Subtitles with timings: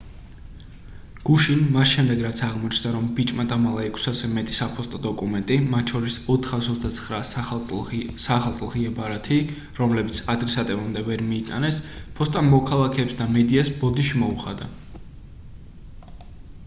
[1.27, 8.15] გუშინ მას შემდეგ რაც აღმოჩნდა რომ ბიჭმა დამალა 600-ზე მეტი საფოსტო დოკუმენტი მათ შორის 429
[8.23, 9.37] საახალწლო ღია ბარათი
[9.81, 11.77] რომლებიც ადრესატებამდე ვერ მიიტანეს
[12.21, 14.71] ფოსტამ მოქალაქეებს და მედიას ბოდიში მოუხადა